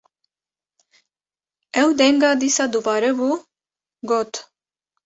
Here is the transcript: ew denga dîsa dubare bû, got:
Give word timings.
ew 1.81 1.89
denga 1.99 2.29
dîsa 2.41 2.65
dubare 2.73 3.11
bû, 3.17 3.29
got: 4.09 4.31